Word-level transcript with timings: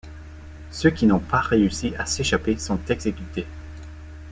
Ceux 0.71 0.89
qui 0.89 1.05
n'ont 1.05 1.19
pas 1.19 1.41
réussi 1.41 1.93
à 1.95 2.07
s'échapper 2.07 2.57
sont 2.57 2.79
exécutés. 2.89 3.45